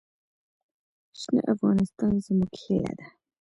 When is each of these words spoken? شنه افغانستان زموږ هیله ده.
شنه 1.19 1.41
افغانستان 1.53 2.11
زموږ 2.25 2.51
هیله 2.63 2.93
ده. 2.99 3.07